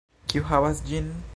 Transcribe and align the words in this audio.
Kiu 0.31 0.47
havas 0.53 0.81
ĝin! 0.89 1.13